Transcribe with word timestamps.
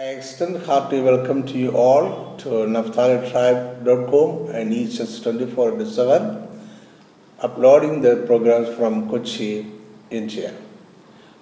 I 0.00 0.14
extend 0.16 0.62
hearty 0.64 0.98
welcome 1.02 1.46
to 1.48 1.58
you 1.58 1.72
all 1.76 2.34
to 2.38 2.48
NaphtaliTribe.com 2.74 4.54
and 4.54 4.72
East 4.72 5.22
24 5.22 5.72
into 5.72 5.84
7, 5.84 6.48
uploading 7.40 8.00
the 8.00 8.24
programs 8.26 8.74
from 8.78 9.10
Kochi, 9.10 9.66
India. 10.08 10.54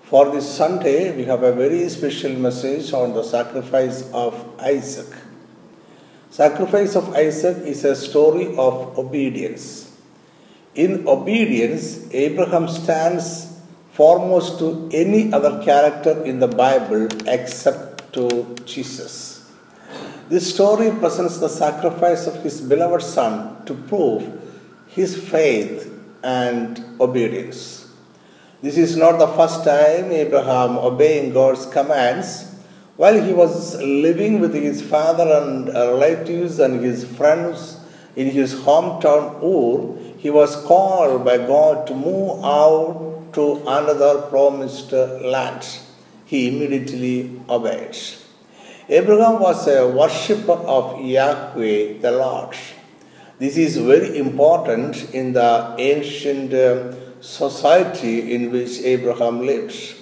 For 0.02 0.32
this 0.32 0.52
Sunday, 0.52 1.16
we 1.16 1.22
have 1.26 1.44
a 1.44 1.52
very 1.52 1.88
special 1.88 2.32
message 2.32 2.92
on 2.92 3.14
the 3.14 3.22
sacrifice 3.22 4.10
of 4.10 4.34
Isaac. 4.58 5.16
Sacrifice 6.30 6.96
of 6.96 7.14
Isaac 7.14 7.58
is 7.58 7.84
a 7.84 7.94
story 7.94 8.48
of 8.56 8.98
obedience. 8.98 9.96
In 10.74 11.06
obedience, 11.06 12.12
Abraham 12.12 12.66
stands 12.66 13.56
foremost 13.92 14.58
to 14.58 14.90
any 14.92 15.32
other 15.32 15.62
character 15.62 16.24
in 16.24 16.40
the 16.40 16.48
Bible 16.48 17.06
except 17.28 17.87
to 18.12 18.56
Jesus. 18.64 19.50
This 20.28 20.52
story 20.54 20.90
presents 20.90 21.38
the 21.38 21.48
sacrifice 21.48 22.26
of 22.26 22.42
his 22.42 22.60
beloved 22.60 23.02
son 23.02 23.64
to 23.64 23.74
prove 23.74 24.30
his 24.86 25.16
faith 25.16 25.90
and 26.22 26.84
obedience. 27.00 27.90
This 28.60 28.76
is 28.76 28.96
not 28.96 29.18
the 29.18 29.28
first 29.28 29.64
time 29.64 30.10
Abraham 30.10 30.76
obeying 30.76 31.32
God's 31.32 31.66
commands. 31.66 32.54
While 32.96 33.22
he 33.22 33.32
was 33.32 33.80
living 33.80 34.40
with 34.40 34.52
his 34.52 34.82
father 34.82 35.24
and 35.40 35.68
relatives 35.68 36.58
and 36.58 36.84
his 36.84 37.04
friends 37.04 37.78
in 38.16 38.28
his 38.28 38.54
hometown 38.54 39.40
Ur, 39.42 40.16
he 40.18 40.30
was 40.30 40.56
called 40.64 41.24
by 41.24 41.38
God 41.38 41.86
to 41.86 41.94
move 41.94 42.44
out 42.44 43.32
to 43.34 43.62
another 43.66 44.22
promised 44.22 44.92
land 44.92 45.64
he 46.28 46.48
immediately 46.48 47.40
obeys. 47.48 48.22
Abraham 48.88 49.40
was 49.40 49.66
a 49.66 49.88
worshipper 49.88 50.58
of 50.76 51.00
Yahweh 51.00 52.00
the 52.00 52.12
Lord. 52.12 52.54
This 53.38 53.56
is 53.56 53.78
very 53.78 54.18
important 54.18 55.14
in 55.14 55.32
the 55.32 55.74
ancient 55.78 56.52
uh, 56.52 56.92
society 57.20 58.34
in 58.34 58.52
which 58.52 58.80
Abraham 58.82 59.46
lived. 59.46 59.94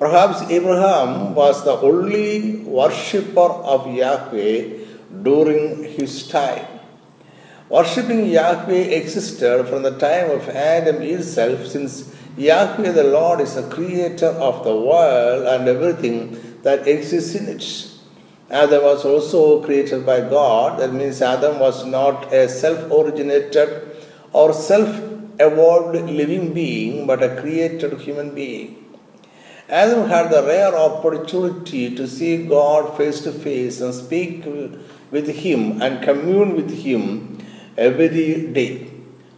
Perhaps 0.00 0.42
Abraham 0.50 1.34
was 1.34 1.62
the 1.64 1.76
only 1.90 2.56
worshipper 2.64 3.50
of 3.74 3.94
Yahweh 3.94 4.78
during 5.22 5.84
his 5.84 6.26
time. 6.26 6.66
Worshipping 7.68 8.26
Yahweh 8.26 8.90
existed 9.00 9.68
from 9.68 9.84
the 9.84 9.96
time 9.98 10.30
of 10.30 10.48
Adam 10.48 11.00
himself, 11.00 11.66
since 11.66 12.12
Yahweh 12.46 12.92
the 12.92 13.04
Lord 13.04 13.40
is 13.40 13.54
the 13.54 13.68
creator 13.74 14.32
of 14.48 14.64
the 14.64 14.74
world 14.74 15.46
and 15.46 15.68
everything 15.68 16.18
that 16.62 16.88
exists 16.88 17.34
in 17.34 17.46
it. 17.54 17.64
Adam 18.50 18.82
was 18.82 19.04
also 19.04 19.62
created 19.62 20.06
by 20.06 20.20
God. 20.20 20.80
That 20.80 20.94
means 20.94 21.20
Adam 21.20 21.58
was 21.58 21.84
not 21.84 22.32
a 22.32 22.48
self 22.48 22.90
originated 22.90 23.68
or 24.32 24.54
self 24.54 24.88
evolved 25.38 26.10
living 26.20 26.54
being, 26.54 27.06
but 27.06 27.22
a 27.22 27.38
created 27.42 28.00
human 28.00 28.34
being. 28.34 28.76
Adam 29.68 30.08
had 30.08 30.30
the 30.30 30.42
rare 30.42 30.74
opportunity 30.74 31.94
to 31.94 32.08
see 32.08 32.46
God 32.46 32.96
face 32.96 33.20
to 33.20 33.32
face 33.32 33.82
and 33.82 33.94
speak 33.94 34.44
with 35.10 35.28
Him 35.28 35.82
and 35.82 36.02
commune 36.02 36.56
with 36.56 36.72
Him 36.88 37.38
every 37.76 38.08
day. 38.60 38.90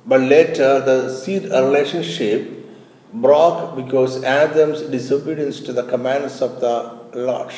But 0.06 0.20
later, 0.20 0.80
the 0.80 1.14
seed 1.14 1.44
relationship 1.44 2.61
broke 3.12 3.76
because 3.76 4.22
Adam's 4.24 4.82
disobedience 4.82 5.60
to 5.60 5.72
the 5.72 5.84
commands 5.84 6.40
of 6.40 6.60
the 6.60 6.98
Lord. 7.14 7.52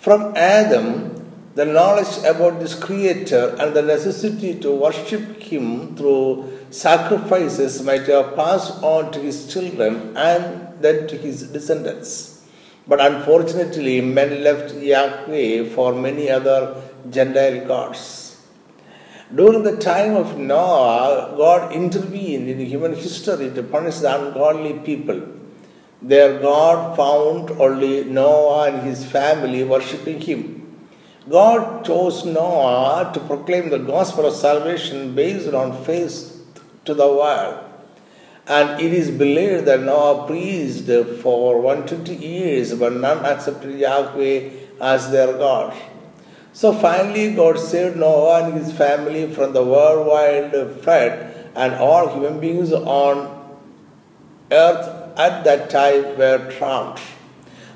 From 0.00 0.36
Adam, 0.36 1.20
the 1.54 1.64
knowledge 1.64 2.18
about 2.18 2.60
this 2.60 2.74
Creator 2.74 3.56
and 3.60 3.74
the 3.74 3.82
necessity 3.82 4.58
to 4.60 4.74
worship 4.74 5.40
Him 5.40 5.96
through 5.96 6.54
sacrifices 6.74 7.82
might 7.82 8.06
have 8.08 8.34
passed 8.34 8.82
on 8.82 9.12
to 9.12 9.20
his 9.20 9.52
children 9.52 10.16
and 10.16 10.82
then 10.82 11.06
to 11.06 11.16
his 11.16 11.44
descendants. 11.52 12.42
But 12.88 13.00
unfortunately, 13.00 14.00
men 14.00 14.42
left 14.42 14.74
Yahweh 14.74 15.70
for 15.70 15.94
many 15.94 16.28
other 16.28 16.82
Gentile 17.08 17.66
gods. 17.66 18.23
During 19.32 19.62
the 19.62 19.76
time 19.78 20.16
of 20.16 20.38
Noah, 20.38 21.34
God 21.36 21.72
intervened 21.72 22.48
in 22.48 22.58
human 22.60 22.94
history 22.94 23.50
to 23.54 23.62
punish 23.62 23.98
the 23.98 24.14
ungodly 24.14 24.74
people. 24.80 25.22
Their 26.02 26.40
God 26.40 26.94
found 26.94 27.50
only 27.52 28.04
Noah 28.04 28.70
and 28.70 28.82
his 28.82 29.04
family 29.04 29.64
worshipping 29.64 30.20
him. 30.20 30.86
God 31.28 31.86
chose 31.86 32.26
Noah 32.26 33.10
to 33.14 33.20
proclaim 33.20 33.70
the 33.70 33.78
gospel 33.78 34.26
of 34.26 34.34
salvation 34.34 35.14
based 35.14 35.54
on 35.54 35.82
faith 35.84 36.44
to 36.84 36.92
the 36.92 37.08
world. 37.08 37.64
And 38.46 38.78
it 38.78 38.92
is 38.92 39.10
believed 39.10 39.64
that 39.64 39.80
Noah 39.80 40.26
preached 40.26 40.84
for 41.22 41.62
120 41.62 42.14
years, 42.14 42.74
but 42.74 42.92
none 42.92 43.24
accepted 43.24 43.78
Yahweh 43.78 44.50
as 44.82 45.10
their 45.10 45.32
God. 45.38 45.74
So 46.54 46.72
finally, 46.72 47.34
God 47.34 47.58
saved 47.58 47.96
Noah 47.96 48.44
and 48.44 48.54
his 48.54 48.72
family 48.72 49.26
from 49.34 49.52
the 49.52 49.64
worldwide 49.64 50.52
flood, 50.82 51.34
and 51.56 51.74
all 51.74 52.14
human 52.14 52.38
beings 52.38 52.72
on 52.72 53.58
earth 54.52 55.18
at 55.18 55.42
that 55.42 55.68
time 55.68 56.16
were 56.16 56.38
drowned. 56.56 57.00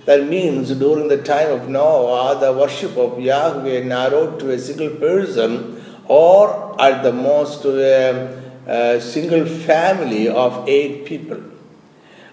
That 0.04 0.28
means 0.28 0.70
during 0.70 1.08
the 1.08 1.20
time 1.20 1.50
of 1.50 1.68
Noah, 1.68 2.38
the 2.38 2.52
worship 2.52 2.96
of 2.96 3.20
Yahweh 3.20 3.82
narrowed 3.82 4.38
to 4.40 4.52
a 4.52 4.58
single 4.60 4.90
person, 4.90 5.84
or 6.06 6.80
at 6.80 7.02
the 7.02 7.12
most 7.12 7.62
to 7.62 7.82
a, 7.82 8.94
a 8.94 9.00
single 9.00 9.44
family 9.44 10.28
of 10.28 10.68
eight 10.68 11.04
people. 11.04 11.42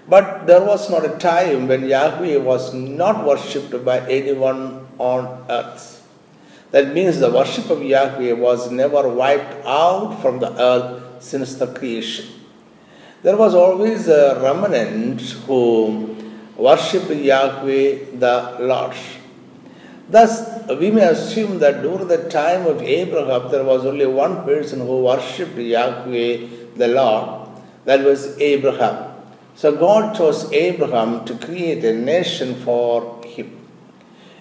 But 0.07 0.45
there 0.45 0.63
was 0.63 0.91
not 0.91 1.05
a 1.05 1.17
time 1.17 1.67
when 1.67 1.89
Yahweh 1.89 2.37
was 2.37 2.71
not 2.71 3.25
worshipped 3.25 3.83
by 3.83 4.07
anyone 4.07 4.87
on 4.99 5.45
earth. 5.49 6.04
That 6.71 6.93
means 6.93 7.19
the 7.19 7.31
worship 7.31 7.69
of 7.69 7.83
Yahweh 7.83 8.33
was 8.33 8.71
never 8.71 9.07
wiped 9.07 9.65
out 9.65 10.21
from 10.21 10.39
the 10.39 10.51
earth 10.59 11.23
since 11.23 11.55
the 11.55 11.67
creation. 11.67 12.25
There 13.23 13.37
was 13.37 13.55
always 13.55 14.07
a 14.07 14.39
remnant 14.41 15.21
who 15.47 16.15
worshipped 16.57 17.09
Yahweh 17.09 18.17
the 18.19 18.57
Lord. 18.59 18.95
Thus, 20.09 20.63
we 20.79 20.91
may 20.91 21.07
assume 21.07 21.59
that 21.59 21.81
during 21.81 22.07
the 22.07 22.29
time 22.29 22.67
of 22.67 22.81
Abraham, 22.81 23.49
there 23.51 23.63
was 23.63 23.85
only 23.85 24.05
one 24.05 24.43
person 24.43 24.79
who 24.79 25.03
worshipped 25.03 25.57
Yahweh 25.57 26.47
the 26.75 26.87
Lord, 26.89 27.49
that 27.85 28.03
was 28.03 28.37
Abraham. 28.39 29.13
So, 29.55 29.75
God 29.75 30.15
chose 30.15 30.51
Abraham 30.51 31.25
to 31.25 31.35
create 31.35 31.83
a 31.85 31.93
nation 31.93 32.55
for. 32.55 33.14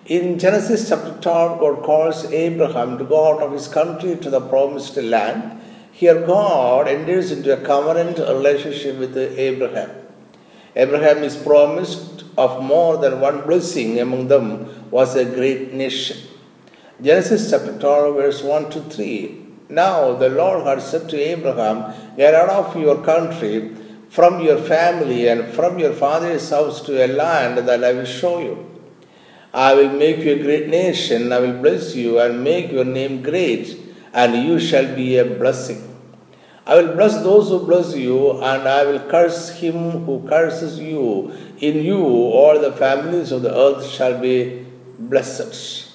In 0.07 0.39
Genesis 0.39 0.91
chapter 0.91 1.19
12, 1.19 1.61
God 1.61 1.83
calls 1.83 2.31
Abraham 2.31 2.99
to 2.99 3.05
go 3.05 3.33
out 3.33 3.43
of 3.43 3.53
his 3.53 3.69
country 3.69 4.17
to 4.17 4.29
the 4.29 4.39
promised 4.39 4.99
land. 4.99 5.59
Here, 5.93 6.27
God 6.27 6.89
enters 6.89 7.33
into 7.33 7.55
a 7.55 7.65
covenant 7.65 8.19
relationship 8.19 8.99
with 8.99 9.17
Abraham. 9.17 9.93
Abraham 10.77 11.23
is 11.23 11.37
promised 11.37 12.25
of 12.37 12.63
more 12.63 12.99
than 12.99 13.19
one 13.21 13.47
blessing, 13.47 13.99
among 13.99 14.29
them 14.29 14.91
was 14.91 15.17
a 15.17 15.25
great 15.25 15.73
nation. 15.73 16.19
Genesis 17.01 17.51
chapter 17.51 17.79
12, 17.79 18.15
verse 18.15 18.43
1 18.43 18.71
to 18.73 18.81
3. 18.83 19.43
Now 19.71 20.13
the 20.17 20.29
Lord 20.29 20.67
had 20.67 20.83
said 20.83 21.09
to 21.09 21.17
Abraham, 21.17 21.95
Get 22.19 22.35
out 22.35 22.51
of 22.51 22.77
your 22.77 23.03
country, 23.03 23.75
from 24.11 24.43
your 24.43 24.59
family, 24.59 25.29
and 25.29 25.51
from 25.55 25.79
your 25.79 25.95
father's 25.95 26.51
house 26.51 26.83
to 26.83 27.03
a 27.03 27.09
land 27.09 27.57
that 27.67 27.83
I 27.83 27.95
will 27.95 28.05
show 28.05 28.41
you. 28.41 28.74
I 29.55 29.73
will 29.75 29.91
make 29.91 30.19
you 30.19 30.33
a 30.33 30.43
great 30.43 30.69
nation, 30.69 31.33
I 31.33 31.39
will 31.39 31.63
bless 31.63 31.95
you 31.95 32.19
and 32.19 32.43
make 32.43 32.73
your 32.73 32.85
name 32.85 33.23
great, 33.23 33.79
and 34.13 34.45
you 34.45 34.59
shall 34.59 34.97
be 34.97 35.17
a 35.17 35.25
blessing. 35.25 35.81
I 36.67 36.81
will 36.81 36.95
bless 36.95 37.23
those 37.23 37.51
who 37.51 37.65
bless 37.65 37.95
you, 37.95 38.33
and 38.43 38.67
I 38.67 38.85
will 38.85 38.99
curse 39.09 39.51
him 39.51 40.07
who 40.07 40.27
curses 40.29 40.81
you. 40.81 41.33
In 41.61 41.85
you, 41.85 42.03
all 42.03 42.59
the 42.59 42.73
families 42.73 43.31
of 43.31 43.43
the 43.43 43.57
earth 43.57 43.87
shall 43.87 44.21
be 44.21 44.67
blessed. 44.99 45.89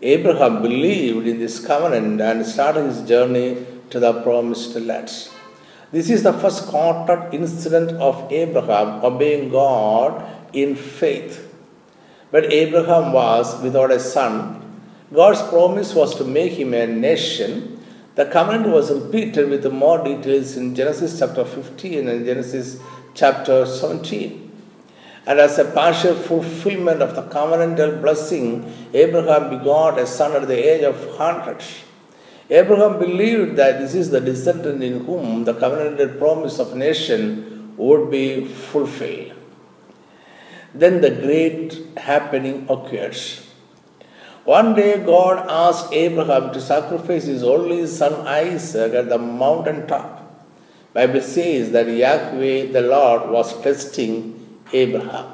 Abraham 0.00 0.62
believed 0.62 1.26
in 1.26 1.40
this 1.40 1.58
covenant 1.58 2.22
and 2.22 2.46
started 2.46 2.84
his 2.84 3.02
journey 3.02 3.66
to 3.90 4.00
the 4.00 4.22
promised 4.22 4.76
land. 4.76 5.10
This 5.90 6.08
is 6.08 6.22
the 6.22 6.32
first 6.32 6.68
quoted 6.68 7.34
incident 7.34 7.90
of 8.00 8.32
Abraham 8.32 9.04
obeying 9.04 9.50
God 9.50 10.24
in 10.54 10.74
faith. 10.74 11.47
When 12.30 12.44
Abraham 12.52 13.12
was 13.12 13.62
without 13.62 13.90
a 13.90 13.98
son, 13.98 14.60
God's 15.14 15.40
promise 15.48 15.94
was 15.94 16.14
to 16.16 16.24
make 16.24 16.52
him 16.52 16.74
a 16.74 16.86
nation. 16.86 17.82
The 18.16 18.26
covenant 18.26 18.68
was 18.68 18.90
repeated 18.92 19.48
with 19.48 19.64
more 19.72 20.04
details 20.04 20.54
in 20.58 20.74
Genesis 20.74 21.18
chapter 21.18 21.46
15 21.46 22.06
and 22.06 22.26
Genesis 22.26 22.78
chapter 23.14 23.64
17. 23.64 24.44
And 25.26 25.38
as 25.38 25.58
a 25.58 25.64
partial 25.64 26.14
fulfillment 26.14 27.00
of 27.00 27.14
the 27.14 27.22
covenantal 27.22 28.02
blessing, 28.02 28.70
Abraham 28.92 29.48
begot 29.48 29.98
a 29.98 30.06
son 30.06 30.32
at 30.32 30.46
the 30.48 30.58
age 30.58 30.84
of 30.84 30.96
100. 31.06 31.62
Abraham 32.50 32.98
believed 32.98 33.56
that 33.56 33.78
this 33.78 33.94
is 33.94 34.10
the 34.10 34.20
descendant 34.20 34.82
in 34.82 35.06
whom 35.06 35.44
the 35.44 35.54
covenantal 35.54 36.18
promise 36.18 36.58
of 36.58 36.76
nation 36.76 37.74
would 37.78 38.10
be 38.10 38.44
fulfilled. 38.44 39.37
Then 40.74 41.00
the 41.00 41.10
great 41.10 41.98
happening 41.98 42.66
occurs. 42.68 43.44
One 44.44 44.74
day 44.74 45.04
God 45.04 45.46
asked 45.48 45.92
Abraham 45.92 46.52
to 46.52 46.60
sacrifice 46.60 47.24
his 47.24 47.42
only 47.42 47.86
son 47.86 48.26
Isaac 48.26 48.94
at 48.94 49.08
the 49.08 49.18
mountain 49.18 49.86
top. 49.86 50.24
Bible 50.94 51.20
says 51.20 51.70
that 51.72 51.86
Yahweh 51.86 52.72
the 52.72 52.80
Lord 52.80 53.30
was 53.30 53.60
testing 53.62 54.60
Abraham. 54.72 55.26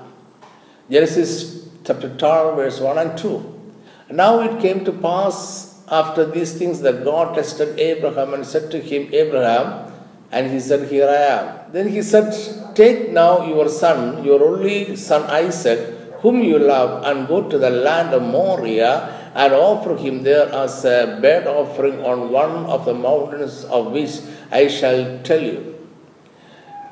Genesis 0.90 1.68
chapter 1.84 2.14
12 2.16 2.56
verse 2.56 2.80
1 2.80 2.98
and 2.98 3.16
2. 3.16 3.72
Now 4.10 4.40
it 4.40 4.60
came 4.60 4.84
to 4.84 4.92
pass 4.92 5.82
after 5.88 6.24
these 6.24 6.58
things 6.58 6.80
that 6.80 7.04
God 7.04 7.34
tested 7.34 7.78
Abraham 7.78 8.34
and 8.34 8.44
said 8.44 8.70
to 8.70 8.80
him, 8.80 9.08
Abraham, 9.12 9.92
and 10.34 10.50
he 10.50 10.58
said, 10.58 10.90
Here 10.90 11.08
I 11.08 11.22
am. 11.38 11.72
Then 11.72 11.88
he 11.88 12.02
said, 12.02 12.34
Take 12.74 13.12
now 13.12 13.46
your 13.46 13.68
son, 13.68 14.24
your 14.24 14.42
only 14.42 14.96
son 14.96 15.22
Isaac, 15.30 15.80
whom 16.22 16.42
you 16.42 16.58
love, 16.58 17.04
and 17.04 17.28
go 17.28 17.48
to 17.48 17.56
the 17.56 17.70
land 17.70 18.12
of 18.12 18.22
Moriah 18.22 19.30
and 19.34 19.52
offer 19.52 19.96
him 19.96 20.24
there 20.24 20.48
as 20.52 20.84
a 20.84 21.18
burnt 21.22 21.46
offering 21.46 22.04
on 22.04 22.30
one 22.30 22.66
of 22.66 22.84
the 22.84 22.94
mountains 22.94 23.64
of 23.66 23.92
which 23.92 24.18
I 24.50 24.66
shall 24.66 25.22
tell 25.22 25.40
you. 25.40 25.88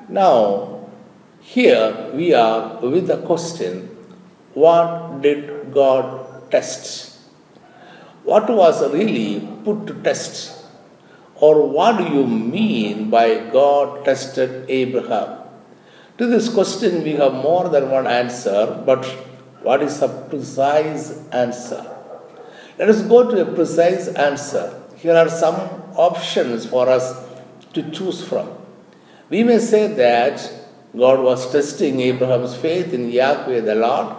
Now, 0.08 0.88
here 1.40 2.10
we 2.14 2.32
are 2.34 2.78
with 2.80 3.08
the 3.08 3.18
question 3.22 3.88
what 4.54 5.22
did 5.22 5.72
God 5.72 6.50
test? 6.50 7.18
What 8.22 8.48
was 8.48 8.82
really 8.92 9.48
put 9.64 9.86
to 9.88 9.94
test? 10.02 10.61
Or 11.42 11.66
what 11.66 11.98
do 11.98 12.04
you 12.04 12.24
mean 12.24 13.10
by 13.10 13.50
God 13.50 14.04
tested 14.04 14.70
Abraham? 14.70 15.40
To 16.18 16.26
this 16.28 16.48
question, 16.48 17.02
we 17.02 17.14
have 17.14 17.34
more 17.34 17.68
than 17.68 17.90
one 17.90 18.06
answer, 18.06 18.80
but 18.86 19.04
what 19.62 19.82
is 19.82 20.00
a 20.02 20.08
precise 20.30 21.18
answer? 21.32 21.84
Let 22.78 22.88
us 22.88 23.02
go 23.02 23.28
to 23.28 23.42
a 23.42 23.54
precise 23.56 24.06
answer. 24.06 24.80
Here 24.96 25.16
are 25.16 25.28
some 25.28 25.56
options 25.96 26.64
for 26.64 26.88
us 26.88 27.12
to 27.72 27.90
choose 27.90 28.22
from. 28.22 28.48
We 29.28 29.42
may 29.42 29.58
say 29.58 29.88
that 29.88 30.48
God 30.96 31.24
was 31.24 31.50
testing 31.50 31.98
Abraham's 32.02 32.54
faith 32.54 32.94
in 32.94 33.10
Yahweh 33.10 33.62
the 33.62 33.74
Lord. 33.74 34.14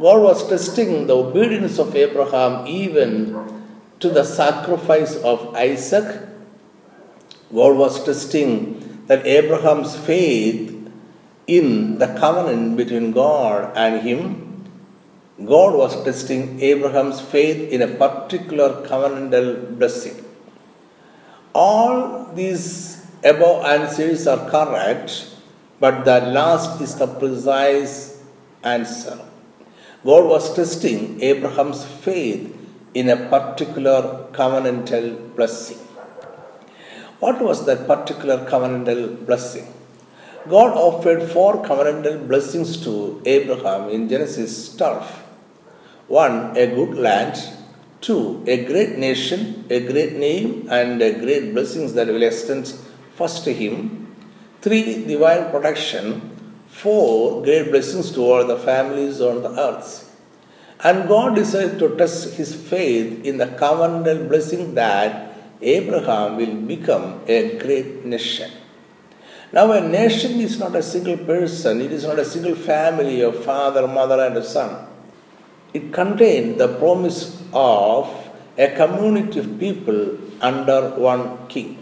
God 0.00 0.22
was 0.22 0.48
testing 0.48 1.06
the 1.08 1.14
obedience 1.14 1.78
of 1.78 1.94
Abraham 1.94 2.66
even 2.66 3.61
to 4.02 4.10
the 4.10 4.24
sacrifice 4.24 5.16
of 5.16 5.54
Isaac. 5.54 6.28
God 7.54 7.76
was 7.76 8.04
testing 8.04 9.04
that 9.06 9.26
Abraham's 9.26 9.96
faith 9.96 10.70
in 11.46 11.98
the 11.98 12.08
covenant 12.18 12.76
between 12.76 13.12
God 13.12 13.72
and 13.76 14.02
him. 14.02 14.64
God 15.38 15.76
was 15.76 16.02
testing 16.04 16.60
Abraham's 16.60 17.20
faith 17.20 17.70
in 17.70 17.82
a 17.82 17.88
particular 17.88 18.86
covenantal 18.86 19.78
blessing. 19.78 20.24
All 21.54 22.32
these 22.34 23.06
above 23.22 23.64
answers 23.64 24.26
are 24.26 24.50
correct, 24.50 25.30
but 25.78 26.04
the 26.04 26.20
last 26.20 26.80
is 26.80 26.96
the 26.96 27.06
precise 27.06 28.22
answer. 28.64 29.18
God 30.04 30.24
was 30.24 30.54
testing 30.54 31.22
Abraham's 31.22 31.84
faith 31.84 32.58
in 32.94 33.08
a 33.08 33.16
particular 33.28 34.26
covenantal 34.32 35.34
blessing. 35.36 35.78
What 37.20 37.40
was 37.40 37.66
that 37.66 37.86
particular 37.86 38.44
covenantal 38.46 39.24
blessing? 39.26 39.66
God 40.48 40.76
offered 40.76 41.30
four 41.30 41.64
covenantal 41.64 42.26
blessings 42.26 42.82
to 42.84 43.22
Abraham 43.24 43.88
in 43.90 44.08
Genesis 44.08 44.74
12. 44.76 45.06
One, 46.08 46.56
a 46.56 46.66
good 46.66 46.94
land. 46.98 47.40
Two, 48.00 48.42
a 48.48 48.64
great 48.64 48.98
nation, 48.98 49.64
a 49.70 49.78
great 49.78 50.14
name, 50.14 50.66
and 50.68 50.98
great 50.98 51.54
blessings 51.54 51.94
that 51.94 52.08
will 52.08 52.24
extend 52.24 52.74
first 53.14 53.44
to 53.44 53.54
him. 53.54 54.12
Three, 54.60 55.04
divine 55.06 55.52
protection. 55.52 56.30
Four, 56.66 57.44
great 57.44 57.70
blessings 57.70 58.10
to 58.12 58.20
all 58.22 58.44
the 58.44 58.58
families 58.58 59.20
on 59.20 59.42
the 59.42 59.50
earth. 59.50 60.11
And 60.84 61.08
God 61.08 61.36
decided 61.36 61.78
to 61.78 61.96
test 61.96 62.34
his 62.34 62.54
faith 62.54 63.24
in 63.24 63.38
the 63.38 63.46
covenantal 63.46 64.28
blessing 64.28 64.74
that 64.74 65.32
Abraham 65.60 66.36
will 66.36 66.56
become 66.56 67.20
a 67.28 67.56
great 67.58 68.04
nation. 68.04 68.50
Now, 69.52 69.70
a 69.72 69.80
nation 69.80 70.40
is 70.40 70.58
not 70.58 70.74
a 70.74 70.82
single 70.82 71.18
person, 71.18 71.80
it 71.80 71.92
is 71.92 72.04
not 72.04 72.18
a 72.18 72.24
single 72.24 72.56
family 72.56 73.20
of 73.20 73.44
father, 73.44 73.86
mother, 73.86 74.24
and 74.24 74.36
a 74.36 74.44
son. 74.44 74.86
It 75.72 75.92
contains 75.92 76.58
the 76.58 76.68
promise 76.68 77.40
of 77.52 78.10
a 78.58 78.68
community 78.74 79.38
of 79.38 79.60
people 79.60 80.18
under 80.40 80.90
one 80.96 81.46
king. 81.48 81.78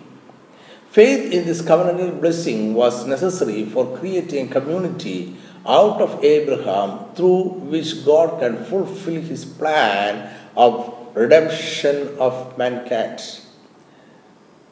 Faith 0.90 1.32
in 1.32 1.46
this 1.46 1.62
covenantal 1.62 2.20
blessing 2.20 2.74
was 2.74 3.06
necessary 3.06 3.64
for 3.64 3.96
creating 3.96 4.48
a 4.48 4.52
community 4.52 5.36
out 5.66 6.00
of 6.00 6.24
Abraham 6.24 7.14
through 7.14 7.42
which 7.72 8.04
God 8.04 8.40
can 8.40 8.64
fulfill 8.64 9.20
his 9.22 9.44
plan 9.44 10.34
of 10.56 10.96
redemption 11.14 12.16
of 12.18 12.56
mankind. 12.56 13.20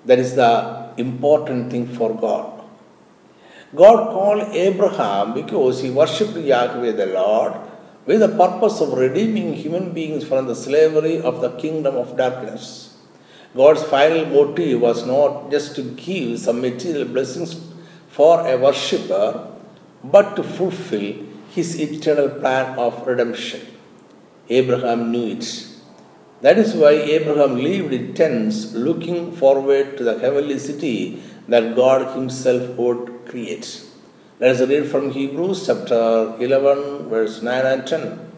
That 0.07 0.19
is 0.19 0.35
the 0.35 0.93
important 0.97 1.71
thing 1.71 1.87
for 1.89 2.15
God. 2.15 2.65
God 3.75 4.13
called 4.13 4.55
Abraham 4.55 5.35
because 5.35 5.83
he 5.83 5.91
worshipped 5.91 6.37
Yahweh 6.37 6.93
the 6.93 7.07
Lord 7.07 7.55
with 8.07 8.21
the 8.21 8.29
purpose 8.29 8.81
of 8.81 8.95
redeeming 8.95 9.53
human 9.53 9.93
beings 9.93 10.25
from 10.25 10.47
the 10.47 10.55
slavery 10.55 11.21
of 11.21 11.43
the 11.43 11.51
kingdom 11.59 11.95
of 11.95 12.17
darkness. 12.17 12.97
God's 13.55 13.83
final 13.83 14.25
motive 14.25 14.81
was 14.81 15.07
not 15.07 15.51
just 15.51 15.77
to 15.77 15.83
give 15.83 16.39
some 16.39 16.63
material 16.63 17.05
blessings 17.07 17.61
for 18.09 18.47
a 18.49 18.57
worshipper, 18.57 19.58
but 20.03 20.37
to 20.37 20.43
fulfill 20.43 21.15
his 21.51 21.81
eternal 21.81 22.29
plan 22.29 22.79
of 22.79 23.07
redemption. 23.07 23.61
Abraham 24.49 25.11
knew 25.13 25.27
it. 25.37 25.67
That 26.41 26.57
is 26.57 26.75
why 26.75 26.91
Abraham 26.91 27.57
lived 27.57 27.93
in 27.93 28.15
tents 28.15 28.73
looking 28.73 29.33
forward 29.33 29.97
to 29.97 30.05
the 30.05 30.19
heavenly 30.19 30.59
city 30.59 31.23
that 31.49 31.75
God 31.75 32.15
Himself 32.15 32.77
would 32.77 33.27
create. 33.27 33.85
Let 34.39 34.53
us 34.53 34.69
read 34.69 34.87
from 34.89 35.11
Hebrews 35.11 35.67
chapter 35.67 36.37
11, 36.39 37.09
verse 37.09 37.43
9 37.43 37.67
and 37.67 37.87
10. 37.87 38.31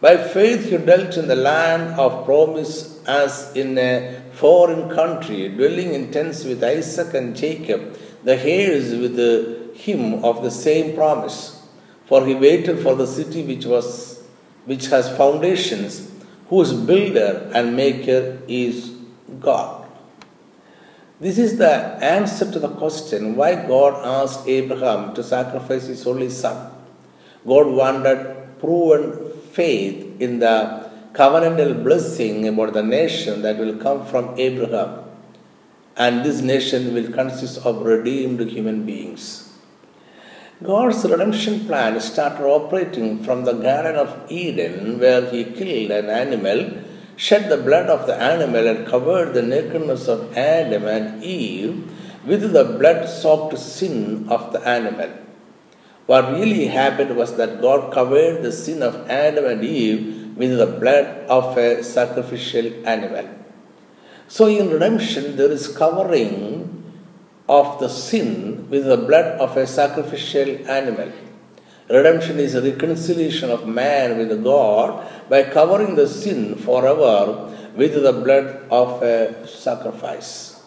By 0.00 0.16
faith 0.18 0.68
he 0.68 0.76
dwelt 0.76 1.16
in 1.16 1.26
the 1.26 1.36
land 1.36 1.98
of 1.98 2.26
promise 2.26 3.02
as 3.06 3.56
in 3.56 3.78
a 3.78 4.22
foreign 4.32 4.90
country, 4.90 5.48
dwelling 5.48 5.94
in 5.94 6.12
tents 6.12 6.44
with 6.44 6.62
Isaac 6.62 7.14
and 7.14 7.34
Jacob, 7.34 7.98
the 8.24 8.36
heirs 8.36 8.94
with 8.94 9.18
him 9.78 10.24
of 10.24 10.42
the 10.42 10.50
same 10.50 10.94
promise. 10.94 11.66
For 12.06 12.26
he 12.26 12.34
waited 12.34 12.80
for 12.82 12.94
the 12.94 13.06
city 13.06 13.42
which 13.42 13.64
was 13.64 14.22
which 14.64 14.86
has 14.88 15.08
foundations 15.16 16.10
whose 16.48 16.72
builder 16.72 17.50
and 17.54 17.76
maker 17.76 18.38
is 18.48 18.92
God. 19.40 19.86
This 21.20 21.38
is 21.38 21.58
the 21.58 21.72
answer 22.04 22.50
to 22.52 22.58
the 22.58 22.68
question 22.68 23.34
why 23.34 23.54
God 23.54 23.94
asked 24.04 24.46
Abraham 24.46 25.14
to 25.14 25.22
sacrifice 25.22 25.86
his 25.86 26.06
only 26.06 26.30
son. 26.30 26.70
God 27.46 27.66
wanted 27.66 28.60
proven 28.60 29.32
faith 29.52 30.20
in 30.20 30.38
the 30.38 30.88
covenantal 31.12 31.82
blessing 31.82 32.46
about 32.46 32.72
the 32.72 32.82
nation 32.82 33.42
that 33.42 33.58
will 33.58 33.76
come 33.76 34.06
from 34.06 34.38
Abraham. 34.38 35.04
And 35.96 36.24
this 36.24 36.40
nation 36.40 36.94
will 36.94 37.10
consist 37.12 37.66
of 37.66 37.82
redeemed 37.82 38.40
human 38.40 38.84
beings. 38.86 39.47
God's 40.62 41.04
redemption 41.08 41.66
plan 41.66 42.00
started 42.00 42.44
operating 42.44 43.22
from 43.22 43.44
the 43.44 43.52
Garden 43.52 43.94
of 43.94 44.26
Eden, 44.28 44.98
where 44.98 45.30
He 45.30 45.44
killed 45.44 45.92
an 45.92 46.10
animal, 46.10 46.82
shed 47.14 47.48
the 47.48 47.58
blood 47.58 47.86
of 47.86 48.08
the 48.08 48.16
animal, 48.20 48.66
and 48.66 48.84
covered 48.84 49.34
the 49.34 49.42
nakedness 49.42 50.08
of 50.08 50.36
Adam 50.36 50.84
and 50.84 51.22
Eve 51.22 51.88
with 52.26 52.52
the 52.52 52.64
blood 52.64 53.08
soaked 53.08 53.56
sin 53.56 54.28
of 54.28 54.52
the 54.52 54.60
animal. 54.66 55.08
What 56.06 56.32
really 56.32 56.66
happened 56.66 57.16
was 57.16 57.36
that 57.36 57.60
God 57.60 57.92
covered 57.92 58.42
the 58.42 58.50
sin 58.50 58.82
of 58.82 59.08
Adam 59.08 59.44
and 59.44 59.62
Eve 59.62 60.36
with 60.36 60.58
the 60.58 60.66
blood 60.66 61.06
of 61.28 61.56
a 61.56 61.84
sacrificial 61.84 62.84
animal. 62.84 63.28
So, 64.26 64.46
in 64.48 64.70
redemption, 64.70 65.36
there 65.36 65.52
is 65.52 65.68
covering 65.68 66.77
of 67.48 67.80
the 67.80 67.88
sin 67.88 68.68
with 68.68 68.84
the 68.84 68.96
blood 68.96 69.38
of 69.40 69.56
a 69.56 69.66
sacrificial 69.66 70.68
animal. 70.68 71.10
Redemption 71.88 72.38
is 72.38 72.54
a 72.54 72.60
reconciliation 72.60 73.50
of 73.50 73.66
man 73.66 74.18
with 74.18 74.44
God 74.44 75.08
by 75.30 75.42
covering 75.44 75.94
the 75.94 76.06
sin 76.06 76.54
forever 76.56 77.54
with 77.74 77.94
the 77.94 78.12
blood 78.12 78.62
of 78.70 79.02
a 79.02 79.46
sacrifice. 79.46 80.62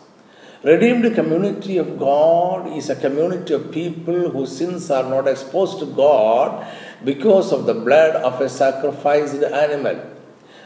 Redeemed 0.64 1.14
community 1.14 1.78
of 1.78 2.00
God 2.00 2.76
is 2.76 2.90
a 2.90 2.96
community 2.96 3.54
of 3.54 3.72
people 3.72 4.30
whose 4.30 4.58
sins 4.58 4.90
are 4.90 5.08
not 5.08 5.28
exposed 5.28 5.78
to 5.80 5.86
God 5.86 6.68
because 7.04 7.52
of 7.52 7.66
the 7.66 7.74
blood 7.74 8.16
of 8.16 8.42
a 8.42 8.50
sacrificed 8.50 9.44
animal. 9.44 10.00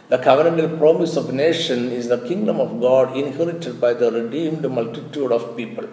The 0.07 0.19
covenantal 0.19 0.77
promise 0.77 1.17
of 1.17 1.33
nation 1.33 1.91
is 1.91 2.07
the 2.07 2.25
kingdom 2.27 2.59
of 2.61 2.79
God 2.79 3.17
inherited 3.17 3.81
by 3.81 3.93
the 3.93 4.11
redeemed 4.11 4.69
multitude 4.69 5.31
of 5.31 5.57
people. 5.57 5.87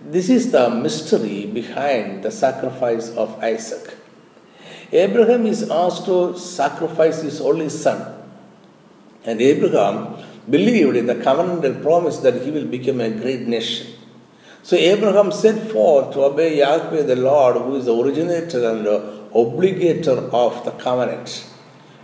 This 0.00 0.28
is 0.28 0.52
the 0.52 0.70
mystery 0.70 1.46
behind 1.46 2.22
the 2.22 2.30
sacrifice 2.30 3.10
of 3.10 3.42
Isaac. 3.42 3.96
Abraham 4.92 5.44
is 5.44 5.68
asked 5.68 6.04
to 6.04 6.38
sacrifice 6.38 7.22
his 7.22 7.40
only 7.40 7.68
son. 7.68 8.14
And 9.24 9.40
Abraham 9.42 10.16
believed 10.48 10.96
in 10.96 11.06
the 11.06 11.16
covenantal 11.16 11.82
promise 11.82 12.18
that 12.18 12.42
he 12.42 12.52
will 12.52 12.64
become 12.64 13.00
a 13.00 13.10
great 13.10 13.48
nation. 13.48 13.88
So 14.62 14.76
Abraham 14.76 15.32
set 15.32 15.70
forth 15.72 16.12
to 16.12 16.22
obey 16.22 16.58
Yahweh 16.58 17.02
the 17.02 17.16
Lord, 17.16 17.56
who 17.56 17.74
is 17.74 17.86
the 17.86 17.96
originator 17.96 18.70
and 18.70 18.86
obligator 19.32 20.32
of 20.32 20.64
the 20.64 20.70
covenant. 20.72 21.44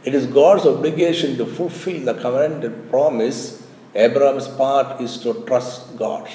It 0.05 0.17
is 0.17 0.27
God's 0.27 0.67
obligation 0.67 1.37
to 1.39 1.47
fulfill 1.47 2.05
the 2.05 2.15
covenantal 2.15 2.91
promise. 2.91 3.65
Abraham's 3.95 4.49
part 4.49 5.01
is 5.01 5.17
to 5.19 5.45
trust 5.47 5.97
God. 5.97 6.29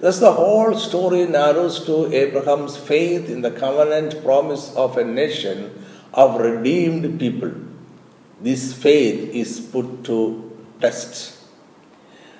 Thus, 0.00 0.18
the 0.18 0.32
whole 0.32 0.74
story 0.78 1.26
narrows 1.26 1.84
to 1.84 2.10
Abraham's 2.12 2.76
faith 2.76 3.28
in 3.28 3.42
the 3.42 3.50
covenant 3.50 4.24
promise 4.24 4.74
of 4.74 4.96
a 4.96 5.04
nation 5.04 5.84
of 6.14 6.40
redeemed 6.40 7.20
people. 7.20 7.52
This 8.40 8.72
faith 8.72 9.34
is 9.34 9.60
put 9.60 10.04
to 10.04 10.50
test. 10.80 11.38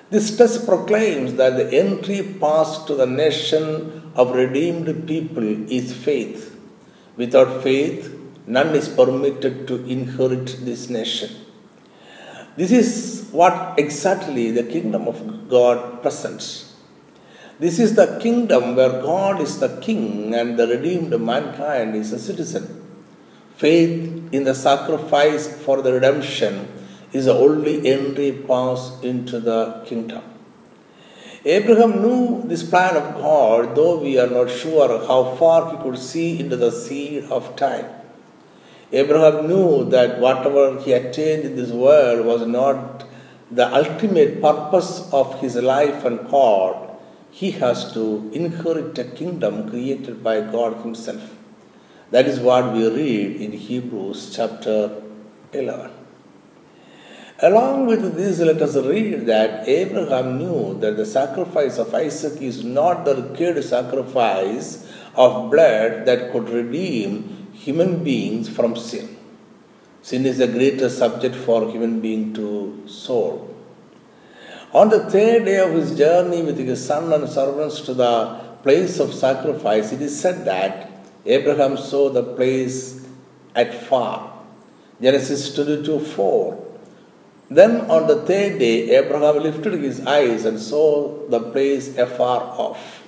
This 0.09 0.35
test 0.35 0.65
proclaims 0.65 1.35
that 1.35 1.55
the 1.55 1.71
entry 1.71 2.35
pass 2.41 2.83
to 2.85 2.95
the 2.95 3.05
nation 3.05 4.11
of 4.15 4.31
redeemed 4.31 5.07
people 5.07 5.71
is 5.71 5.93
faith. 5.93 6.59
Without 7.15 7.61
faith, 7.61 8.17
none 8.47 8.75
is 8.75 8.89
permitted 8.89 9.67
to 9.67 9.85
inherit 9.85 10.65
this 10.65 10.89
nation. 10.89 11.29
This 12.57 12.71
is 12.71 13.29
what 13.31 13.75
exactly 13.77 14.49
the 14.49 14.63
kingdom 14.63 15.07
of 15.07 15.47
God 15.47 16.01
presents. 16.01 16.70
This 17.61 17.77
is 17.77 17.93
the 17.93 18.17
kingdom 18.19 18.75
where 18.75 18.89
God 18.89 19.39
is 19.39 19.59
the 19.59 19.69
king 19.81 20.33
and 20.33 20.57
the 20.57 20.65
redeemed 20.65 21.11
mankind 21.21 21.95
is 21.95 22.11
a 22.11 22.17
citizen. 22.17 22.65
Faith 23.55 24.33
in 24.37 24.45
the 24.45 24.55
sacrifice 24.55 25.45
for 25.63 25.83
the 25.83 25.93
redemption 25.93 26.67
is 27.13 27.25
the 27.25 27.35
only 27.35 27.75
entry 27.87 28.31
pass 28.31 28.99
into 29.03 29.39
the 29.39 29.83
kingdom. 29.85 30.23
Abraham 31.45 32.01
knew 32.01 32.41
this 32.45 32.63
plan 32.67 32.97
of 32.97 33.13
God, 33.21 33.75
though 33.75 33.99
we 33.99 34.17
are 34.17 34.31
not 34.39 34.49
sure 34.49 35.05
how 35.05 35.35
far 35.35 35.69
he 35.69 35.83
could 35.83 35.99
see 35.99 36.39
into 36.39 36.55
the 36.55 36.71
seed 36.71 37.25
of 37.25 37.55
time. 37.55 37.85
Abraham 38.91 39.47
knew 39.47 39.87
that 39.91 40.19
whatever 40.19 40.81
he 40.81 40.93
attained 40.93 41.43
in 41.43 41.55
this 41.55 41.69
world 41.69 42.25
was 42.25 42.41
not 42.47 43.05
the 43.51 43.71
ultimate 43.71 44.41
purpose 44.41 45.07
of 45.13 45.39
his 45.41 45.55
life 45.57 46.03
and 46.05 46.27
call, 46.27 46.90
he 47.31 47.51
has 47.51 47.93
to 47.93 48.29
inherit 48.33 48.97
a 48.99 49.05
kingdom 49.05 49.69
created 49.69 50.21
by 50.23 50.41
God 50.41 50.83
Himself. 50.83 51.35
That 52.11 52.27
is 52.27 52.39
what 52.39 52.73
we 52.73 52.87
read 52.89 53.41
in 53.41 53.53
Hebrews 53.53 54.35
chapter 54.35 55.01
11. 55.53 55.91
Along 57.39 57.87
with 57.87 58.15
this, 58.15 58.39
let 58.39 58.61
us 58.61 58.75
read 58.75 59.25
that 59.25 59.67
Abraham 59.67 60.37
knew 60.37 60.77
that 60.79 60.97
the 60.97 61.05
sacrifice 61.05 61.77
of 61.77 61.95
Isaac 61.95 62.41
is 62.41 62.63
not 62.63 63.05
the 63.05 63.15
required 63.15 63.63
sacrifice 63.63 64.87
of 65.15 65.49
blood 65.49 66.05
that 66.05 66.31
could 66.31 66.49
redeem 66.49 67.47
human 67.53 68.03
beings 68.03 68.49
from 68.49 68.75
sin. 68.75 69.17
Sin 70.01 70.25
is 70.25 70.37
the 70.39 70.47
greatest 70.47 70.97
subject 70.97 71.35
for 71.35 71.69
human 71.71 72.01
being 72.01 72.33
to 72.33 72.83
solve. 72.87 73.50
On 74.73 74.87
the 74.87 75.09
third 75.09 75.43
day 75.43 75.57
of 75.59 75.73
his 75.73 75.97
journey 75.97 76.41
with 76.43 76.57
his 76.57 76.85
son 76.85 77.11
and 77.11 77.27
servants 77.27 77.81
to 77.81 77.93
the 77.93 78.39
place 78.63 78.99
of 79.01 79.13
sacrifice, 79.13 79.91
it 79.91 80.01
is 80.01 80.17
said 80.17 80.45
that 80.45 80.89
Abraham 81.25 81.75
saw 81.75 82.09
the 82.09 82.23
place 82.23 83.05
at 83.53 83.73
far. 83.73 84.31
Genesis 85.01 85.53
22 85.55 85.99
4. 85.99 86.67
Then 87.49 87.81
on 87.91 88.07
the 88.07 88.21
third 88.21 88.59
day, 88.59 88.95
Abraham 88.95 89.43
lifted 89.43 89.73
his 89.73 90.05
eyes 90.07 90.45
and 90.45 90.57
saw 90.57 91.27
the 91.27 91.41
place 91.51 91.97
afar 91.97 92.39
off. 92.39 93.03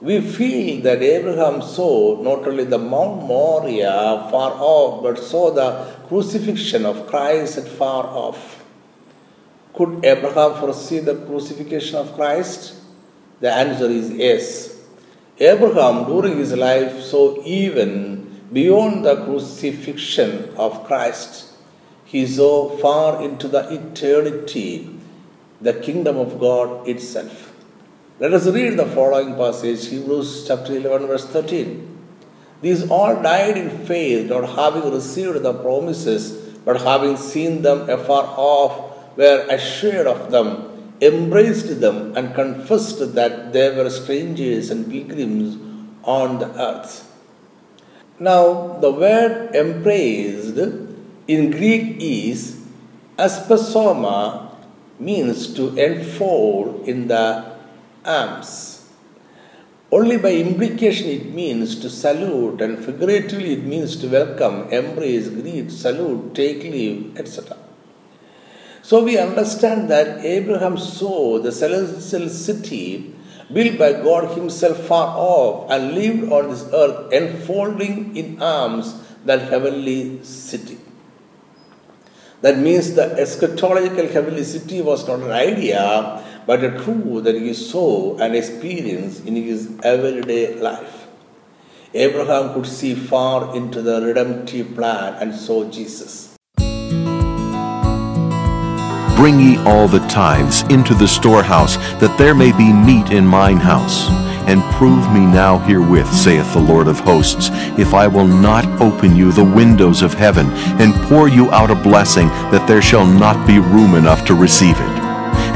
We 0.00 0.22
feel 0.22 0.82
that 0.84 1.02
Abraham 1.02 1.60
saw 1.60 2.22
not 2.22 2.48
only 2.48 2.64
the 2.64 2.78
Mount 2.78 3.24
Moriah 3.24 4.28
far 4.30 4.52
off, 4.52 5.02
but 5.02 5.18
saw 5.18 5.50
the 5.50 5.84
crucifixion 6.08 6.86
of 6.86 7.06
Christ 7.08 7.58
at 7.58 7.68
far 7.68 8.06
off. 8.06 8.65
Could 9.76 10.04
Abraham 10.04 10.58
foresee 10.58 11.00
the 11.00 11.14
crucifixion 11.26 11.96
of 11.96 12.14
Christ? 12.14 12.74
The 13.40 13.52
answer 13.52 13.90
is 13.90 14.10
yes. 14.10 14.74
Abraham, 15.38 16.06
during 16.06 16.38
his 16.38 16.54
life, 16.54 17.02
saw 17.02 17.42
even 17.44 18.40
beyond 18.50 19.04
the 19.04 19.22
crucifixion 19.24 20.54
of 20.56 20.84
Christ. 20.86 21.52
He 22.06 22.26
saw 22.26 22.70
far 22.78 23.22
into 23.22 23.48
the 23.48 23.68
eternity, 23.70 24.98
the 25.60 25.74
kingdom 25.74 26.16
of 26.16 26.40
God 26.40 26.88
itself. 26.88 27.52
Let 28.18 28.32
us 28.32 28.46
read 28.46 28.78
the 28.78 28.86
following 28.86 29.34
passage, 29.34 29.88
Hebrews 29.88 30.46
chapter 30.48 30.74
11, 30.74 31.06
verse 31.06 31.26
13. 31.26 31.98
These 32.62 32.90
all 32.90 33.20
died 33.22 33.58
in 33.58 33.84
faith, 33.84 34.30
not 34.30 34.48
having 34.48 34.90
received 34.90 35.42
the 35.42 35.52
promises, 35.52 36.32
but 36.64 36.80
having 36.80 37.18
seen 37.18 37.60
them 37.60 37.90
afar 37.90 38.24
off 38.38 38.95
were 39.16 39.46
assured 39.48 40.06
of 40.06 40.30
them, 40.30 40.94
embraced 41.00 41.80
them, 41.80 42.16
and 42.16 42.34
confessed 42.34 43.14
that 43.14 43.52
they 43.52 43.74
were 43.74 43.90
strangers 43.90 44.70
and 44.70 44.90
pilgrims 44.90 45.58
on 46.04 46.38
the 46.38 46.50
earth. 46.60 47.12
Now, 48.18 48.78
the 48.80 48.90
word 48.90 49.54
embraced 49.54 50.56
in 51.28 51.50
Greek 51.50 51.96
is 52.00 52.62
aspazomai, 53.18 54.50
means 54.98 55.52
to 55.54 55.76
enfold 55.76 56.88
in 56.88 57.08
the 57.08 57.56
arms. 58.04 58.88
Only 59.92 60.16
by 60.16 60.32
implication 60.32 61.08
it 61.08 61.32
means 61.32 61.78
to 61.80 61.90
salute, 61.90 62.60
and 62.60 62.84
figuratively 62.84 63.52
it 63.52 63.64
means 63.64 63.96
to 63.96 64.08
welcome, 64.08 64.68
embrace, 64.70 65.28
greet, 65.28 65.70
salute, 65.70 66.34
take 66.34 66.62
leave, 66.62 67.18
etc. 67.18 67.56
So 68.86 69.02
we 69.02 69.18
understand 69.18 69.90
that 69.90 70.24
Abraham 70.24 70.78
saw 70.78 71.40
the 71.40 71.50
celestial 71.50 72.28
city 72.28 73.12
built 73.52 73.78
by 73.80 73.94
God 73.94 74.36
Himself 74.38 74.78
far 74.86 75.08
off 75.18 75.68
and 75.72 75.92
lived 75.92 76.30
on 76.30 76.50
this 76.50 76.64
earth, 76.72 77.12
enfolding 77.12 78.16
in 78.16 78.40
arms 78.40 78.94
that 79.24 79.40
heavenly 79.50 80.22
city. 80.22 80.78
That 82.42 82.58
means 82.58 82.94
the 82.94 83.08
eschatological 83.18 84.08
heavenly 84.12 84.44
city 84.44 84.80
was 84.82 85.08
not 85.08 85.18
an 85.18 85.32
idea, 85.32 86.22
but 86.46 86.62
a 86.62 86.70
truth 86.84 87.24
that 87.24 87.34
he 87.34 87.54
saw 87.54 88.16
and 88.18 88.36
experienced 88.36 89.26
in 89.26 89.34
his 89.34 89.68
everyday 89.82 90.54
life. 90.54 91.08
Abraham 91.92 92.54
could 92.54 92.68
see 92.68 92.94
far 92.94 93.56
into 93.56 93.82
the 93.82 94.00
redemptive 94.00 94.76
plan 94.76 95.14
and 95.14 95.34
saw 95.34 95.68
Jesus. 95.68 96.25
Bring 99.16 99.40
ye 99.40 99.56
all 99.64 99.88
the 99.88 100.06
tithes 100.08 100.60
into 100.64 100.92
the 100.92 101.08
storehouse, 101.08 101.78
that 102.00 102.18
there 102.18 102.34
may 102.34 102.52
be 102.52 102.70
meat 102.70 103.12
in 103.12 103.26
mine 103.26 103.56
house. 103.56 104.10
And 104.46 104.62
prove 104.74 105.10
me 105.10 105.20
now 105.20 105.58
herewith, 105.58 106.12
saith 106.12 106.52
the 106.52 106.60
Lord 106.60 106.86
of 106.86 107.00
hosts, 107.00 107.48
if 107.78 107.94
I 107.94 108.06
will 108.08 108.26
not 108.26 108.66
open 108.78 109.16
you 109.16 109.32
the 109.32 109.42
windows 109.42 110.02
of 110.02 110.12
heaven, 110.12 110.48
and 110.78 110.94
pour 111.08 111.28
you 111.28 111.50
out 111.50 111.70
a 111.70 111.74
blessing, 111.74 112.28
that 112.52 112.68
there 112.68 112.82
shall 112.82 113.06
not 113.06 113.46
be 113.46 113.58
room 113.58 113.94
enough 113.94 114.26
to 114.26 114.34
receive 114.34 114.76
it. 114.76 114.96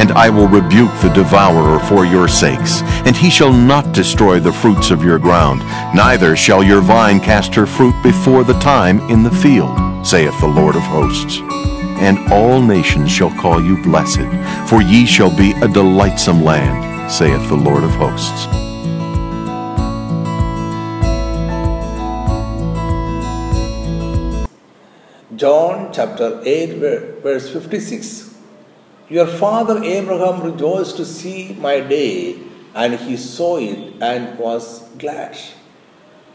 And 0.01 0.11
I 0.13 0.31
will 0.31 0.49
rebuke 0.49 0.93
the 1.03 1.13
devourer 1.15 1.81
for 1.81 2.07
your 2.07 2.29
sakes, 2.29 2.81
and 3.05 3.15
he 3.15 3.29
shall 3.29 3.53
not 3.53 3.93
destroy 3.93 4.41
the 4.41 4.55
fruits 4.55 4.91
of 4.91 5.05
your 5.05 5.19
ground, 5.19 5.61
neither 5.95 6.35
shall 6.35 6.63
your 6.63 6.81
vine 6.81 7.21
cast 7.21 7.55
her 7.57 7.67
fruit 7.67 7.95
before 8.03 8.43
the 8.43 8.59
time 8.59 9.01
in 9.11 9.23
the 9.23 9.31
field, 9.31 9.77
saith 10.05 10.41
the 10.41 10.47
Lord 10.47 10.77
of 10.77 10.83
hosts 10.83 11.43
and 12.01 12.19
all 12.33 12.61
nations 12.63 13.11
shall 13.11 13.31
call 13.39 13.63
you 13.63 13.77
blessed, 13.83 14.27
for 14.69 14.81
ye 14.83 15.05
shall 15.07 15.35
be 15.37 15.53
a 15.63 15.69
delightsome 15.69 16.43
land, 16.43 17.13
saith 17.13 17.47
the 17.49 17.57
Lord 17.57 17.85
of 17.85 17.91
hosts. 17.91 18.47
John 25.37 25.91
chapter 25.93 26.41
8, 26.45 27.23
verse 27.23 27.51
56. 27.51 28.35
Your 29.09 29.27
father 29.27 29.83
Abraham 29.83 30.43
rejoiced 30.43 30.97
to 30.99 31.05
see 31.05 31.55
my 31.59 31.81
day, 31.81 32.39
and 32.75 32.95
he 32.95 33.17
saw 33.17 33.57
it 33.57 33.95
and 34.03 34.39
was 34.39 34.89
glad. 34.99 35.37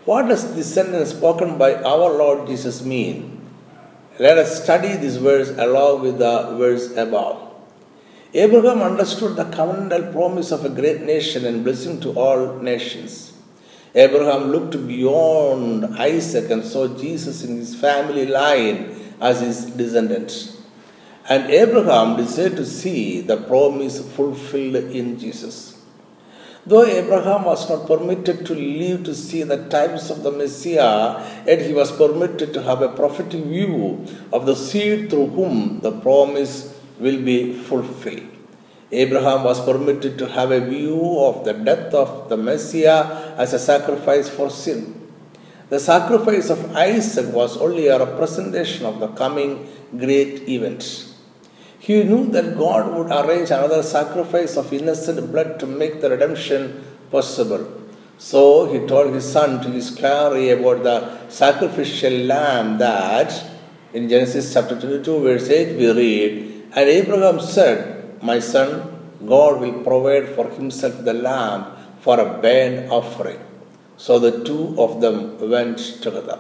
What 0.06 0.28
does 0.28 0.56
this 0.56 0.74
sentence 0.74 1.12
spoken 1.12 1.58
by 1.58 1.76
our 1.76 2.10
Lord 2.14 2.48
Jesus 2.48 2.84
mean? 2.84 3.35
Let 4.18 4.38
us 4.38 4.64
study 4.64 4.96
this 4.96 5.18
verse 5.18 5.50
along 5.58 6.02
with 6.02 6.20
the 6.20 6.56
verse 6.58 6.96
above. 6.96 7.52
Abraham 8.34 8.82
understood 8.82 9.36
the 9.36 9.44
covenantal 9.44 10.14
promise 10.14 10.52
of 10.52 10.64
a 10.64 10.70
great 10.70 11.02
nation 11.02 11.46
and 11.46 11.66
blessing 11.66 12.00
to 12.02 12.12
all 12.12 12.60
nations. 12.60 13.34
Abraham 13.94 14.52
looked 14.52 14.88
beyond 14.88 15.98
Isaac 15.98 16.50
and 16.50 16.64
saw 16.64 16.88
Jesus 16.88 17.44
in 17.44 17.58
his 17.58 17.76
family 17.76 18.26
line 18.26 19.14
as 19.20 19.42
his 19.42 19.66
descendant. 19.66 20.56
And 21.28 21.50
Abraham 21.50 22.16
desired 22.16 22.56
to 22.58 22.66
see 22.66 23.20
the 23.20 23.38
promise 23.38 24.00
fulfilled 24.16 24.76
in 24.76 25.20
Jesus. 25.20 25.75
Though 26.68 26.84
Abraham 26.84 27.46
was 27.46 27.70
not 27.70 27.86
permitted 27.86 28.44
to 28.48 28.56
live 28.56 29.04
to 29.04 29.14
see 29.14 29.44
the 29.44 29.70
times 29.70 30.10
of 30.10 30.24
the 30.24 30.32
Messiah, 30.32 31.22
yet 31.46 31.62
he 31.62 31.74
was 31.74 31.92
permitted 31.92 32.56
to 32.56 32.64
have 32.64 32.82
a 32.82 32.90
prophetic 32.90 33.44
view 33.44 34.04
of 34.34 34.48
the 34.48 34.56
seed 34.56 35.12
through 35.12 35.28
whom 35.28 35.82
the 35.82 35.92
promise 35.92 36.74
will 37.00 37.22
be 37.22 37.54
fulfilled. 37.54 38.26
Abraham 38.92 39.44
was 39.44 39.64
permitted 39.64 40.18
to 40.18 40.28
have 40.28 40.50
a 40.50 40.66
view 40.66 41.20
of 41.20 41.46
the 41.46 41.54
death 41.54 41.94
of 41.94 42.30
the 42.30 42.38
Messiah 42.38 43.36
as 43.38 43.54
a 43.54 43.60
sacrifice 43.60 44.28
for 44.28 44.50
sin. 44.50 45.00
The 45.70 45.80
sacrifice 45.80 46.50
of 46.50 46.76
Isaac 46.76 47.32
was 47.32 47.58
only 47.58 47.88
a 47.88 48.00
representation 48.00 48.88
of 48.88 49.00
the 49.00 49.10
coming 49.10 49.68
great 49.96 50.50
event. 50.50 51.05
He 51.86 52.04
knew 52.04 52.26
that 52.32 52.58
God 52.58 52.84
would 52.96 53.12
arrange 53.18 53.52
another 53.52 53.84
sacrifice 53.84 54.58
of 54.58 54.74
innocent 54.74 55.32
blood 55.32 55.60
to 55.60 55.68
make 55.68 56.02
the 56.02 56.10
redemption 56.10 56.84
possible. 57.12 57.64
So 58.18 58.42
he 58.72 58.88
told 58.88 59.14
his 59.14 59.32
son 59.32 59.62
to 59.62 59.70
his 59.70 59.92
carry 59.92 60.50
about 60.50 60.82
the 60.82 61.30
sacrificial 61.30 62.16
lamb 62.32 62.80
that 62.80 63.30
in 63.94 64.10
Genesis 64.10 64.52
chapter 64.52 64.80
22, 64.80 65.20
verse 65.20 65.48
8, 65.48 65.78
we 65.78 65.92
read, 65.92 66.64
And 66.74 66.90
Abraham 66.90 67.40
said, 67.40 68.20
my 68.20 68.40
son, 68.40 68.70
God 69.24 69.62
will 69.62 69.84
provide 69.84 70.30
for 70.30 70.50
himself 70.50 71.04
the 71.04 71.14
lamb 71.14 71.68
for 72.00 72.20
a 72.20 72.42
burnt 72.42 72.92
offering. 72.92 73.40
So 73.98 74.18
the 74.18 74.44
two 74.44 74.76
of 74.80 75.02
them 75.02 75.38
went 75.52 75.78
together. 76.02 76.40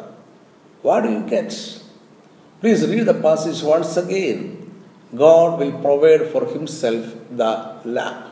What 0.81 1.01
do 1.03 1.11
you 1.11 1.21
get? 1.29 1.53
Please 2.61 2.87
read 2.87 3.05
the 3.05 3.13
passage 3.13 3.61
once 3.61 3.95
again. 3.95 4.64
God 5.15 5.59
will 5.59 5.73
provide 5.81 6.27
for 6.31 6.45
himself 6.45 7.05
the 7.31 7.51
lamb. 7.85 8.31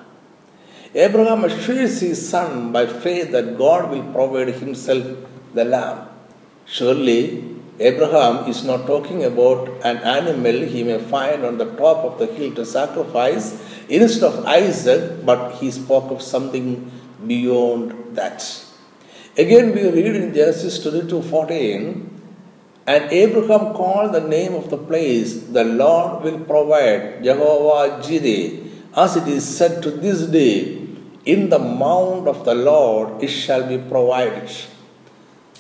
Abraham 0.95 1.43
assures 1.45 1.99
his 2.01 2.29
son 2.29 2.71
by 2.71 2.85
faith 2.85 3.31
that 3.31 3.57
God 3.57 3.89
will 3.89 4.03
provide 4.13 4.53
himself 4.55 5.05
the 5.53 5.65
lamb. 5.65 6.07
Surely 6.65 7.53
Abraham 7.79 8.47
is 8.47 8.63
not 8.63 8.85
talking 8.85 9.23
about 9.23 9.67
an 9.83 9.97
animal 9.97 10.61
he 10.61 10.83
may 10.83 10.99
find 10.99 11.43
on 11.43 11.57
the 11.57 11.69
top 11.75 12.05
of 12.05 12.19
the 12.19 12.27
hill 12.27 12.53
to 12.55 12.65
sacrifice 12.65 13.59
instead 13.89 14.23
of 14.31 14.45
Isaac, 14.45 15.25
but 15.25 15.55
he 15.55 15.71
spoke 15.71 16.11
of 16.11 16.21
something 16.21 16.91
beyond 17.25 18.15
that. 18.15 18.43
Again, 19.35 19.73
we 19.73 19.89
read 19.89 20.15
in 20.15 20.33
Genesis 20.33 20.81
22 20.83 21.23
14, 21.23 22.12
and 22.85 23.11
Abraham 23.11 23.73
called 23.73 24.13
the 24.13 24.21
name 24.21 24.53
of 24.53 24.69
the 24.69 24.77
place, 24.77 25.43
the 25.43 25.63
Lord 25.63 26.23
will 26.23 26.39
provide, 26.39 27.23
Jehovah 27.23 28.01
Jireh, 28.03 28.59
as 28.95 29.15
it 29.15 29.27
is 29.27 29.57
said 29.57 29.81
to 29.83 29.91
this 29.91 30.23
day, 30.27 30.79
in 31.25 31.49
the 31.49 31.59
mount 31.59 32.27
of 32.27 32.43
the 32.43 32.53
Lord 32.53 33.23
it 33.23 33.29
shall 33.29 33.65
be 33.67 33.77
provided. 33.77 34.51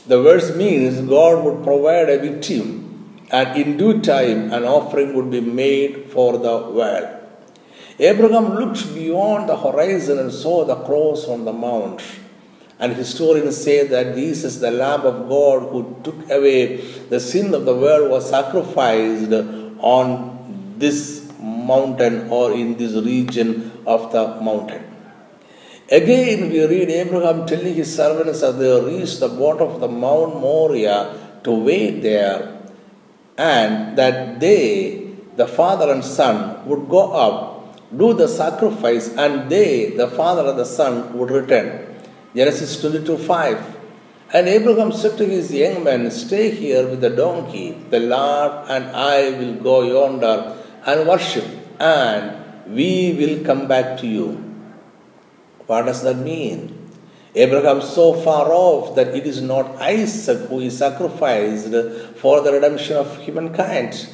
The 0.05 0.21
verse 0.21 0.53
means 0.55 0.99
God 1.09 1.45
would 1.45 1.63
provide 1.63 2.09
a 2.09 2.19
victim, 2.19 3.17
and 3.31 3.57
in 3.57 3.77
due 3.77 4.01
time 4.01 4.51
an 4.51 4.65
offering 4.65 5.13
would 5.15 5.31
be 5.31 5.39
made 5.39 6.11
for 6.11 6.37
the 6.37 6.57
world. 6.69 7.07
Abraham 7.99 8.55
looked 8.55 8.93
beyond 8.93 9.47
the 9.47 9.55
horizon 9.55 10.19
and 10.19 10.31
saw 10.31 10.65
the 10.65 10.75
cross 10.75 11.27
on 11.27 11.45
the 11.45 11.53
mount. 11.53 12.01
And 12.79 12.93
historians 12.93 13.57
say 13.57 13.87
that 13.87 14.15
Jesus, 14.15 14.57
the 14.57 14.71
Lamb 14.71 15.01
of 15.01 15.29
God 15.29 15.69
who 15.69 15.95
took 16.03 16.29
away 16.29 16.77
the 17.09 17.19
sin 17.19 17.53
of 17.53 17.65
the 17.65 17.75
world, 17.75 18.09
was 18.09 18.29
sacrificed 18.29 19.31
on 19.79 20.75
this 20.77 21.31
mountain 21.39 22.29
or 22.29 22.51
in 22.53 22.75
this 22.77 22.93
region 22.93 23.71
of 23.85 24.11
the 24.11 24.41
mountain. 24.41 24.83
Again, 25.91 26.49
we 26.49 26.65
read 26.65 26.89
Abraham 26.89 27.45
telling 27.45 27.75
his 27.75 27.95
servants 27.95 28.41
as 28.41 28.57
they 28.57 28.81
reached 28.81 29.19
the 29.19 29.27
bottom 29.27 29.67
of 29.67 29.79
the 29.79 29.87
Mount 29.87 30.39
Moriah 30.39 31.15
to 31.43 31.51
wait 31.51 32.01
there, 32.01 32.57
and 33.37 33.97
that 33.97 34.39
they, 34.39 35.11
the 35.35 35.47
father 35.47 35.91
and 35.91 36.03
son, 36.03 36.65
would 36.65 36.89
go 36.89 37.11
up, 37.11 37.77
do 37.95 38.13
the 38.13 38.27
sacrifice, 38.27 39.09
and 39.15 39.49
they, 39.51 39.91
the 39.91 40.07
father 40.07 40.49
and 40.49 40.57
the 40.57 40.65
son, 40.65 41.15
would 41.17 41.29
return. 41.29 41.92
Genesis 42.35 42.81
22 42.81 43.17
5. 43.17 43.77
And 44.33 44.47
Abraham 44.47 44.91
said 44.91 45.17
to 45.19 45.25
his 45.25 45.53
young 45.53 45.83
men, 45.83 46.09
Stay 46.09 46.49
here 46.49 46.87
with 46.87 47.01
the 47.01 47.11
donkey, 47.11 47.73
the 47.91 47.99
Lord 47.99 48.67
and 48.67 48.85
I 48.85 49.29
will 49.37 49.53
go 49.55 49.83
yonder 49.83 50.57
and 50.85 51.07
worship, 51.07 51.45
and 51.79 52.73
we 52.73 53.13
will 53.13 53.45
come 53.45 53.67
back 53.67 53.99
to 53.99 54.07
you. 54.07 54.29
What 55.67 55.85
does 55.85 56.01
that 56.01 56.17
mean? 56.17 56.89
Abraham 57.35 57.81
so 57.81 58.13
far 58.13 58.51
off 58.51 58.95
that 58.95 59.15
it 59.15 59.27
is 59.27 59.41
not 59.41 59.75
Isaac 59.81 60.49
who 60.49 60.59
is 60.59 60.77
sacrificed 60.77 61.69
for 62.17 62.41
the 62.41 62.53
redemption 62.53 62.97
of 62.97 63.17
humankind. 63.17 64.09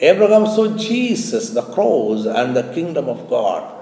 Abraham 0.00 0.46
saw 0.46 0.76
Jesus, 0.76 1.50
the 1.50 1.62
cross, 1.62 2.26
and 2.26 2.56
the 2.56 2.72
kingdom 2.74 3.08
of 3.08 3.28
God. 3.28 3.79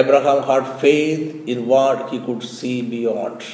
Abraham 0.00 0.42
had 0.42 0.80
faith 0.80 1.48
in 1.48 1.66
what 1.66 2.10
he 2.10 2.18
could 2.18 2.42
see 2.42 2.82
beyond. 2.82 3.44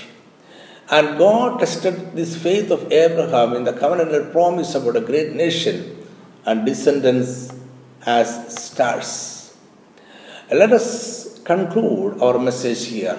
And 0.90 1.18
God 1.18 1.60
tested 1.60 2.16
this 2.16 2.34
faith 2.36 2.70
of 2.70 2.90
Abraham 2.90 3.54
in 3.54 3.64
the 3.64 3.72
covenantal 3.72 4.32
promise 4.32 4.74
about 4.74 4.96
a 4.96 5.02
great 5.02 5.34
nation 5.34 6.06
and 6.46 6.64
descendants 6.64 7.52
as 8.06 8.28
stars. 8.58 9.54
Let 10.50 10.72
us 10.72 11.38
conclude 11.40 12.20
our 12.22 12.38
message 12.38 12.86
here. 12.86 13.18